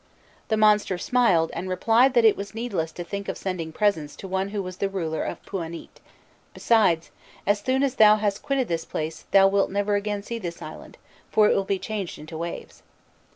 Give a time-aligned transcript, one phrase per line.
[0.47, 4.27] The monster smiled, and replied that it was needless to think of sending presents to
[4.27, 5.89] one who was the ruler of Pûanît;
[6.55, 7.11] besides,
[7.45, 10.97] "as soon as thou hast quitted this place, thou wilt never again see this island,
[11.31, 12.81] for it will be changed into waves."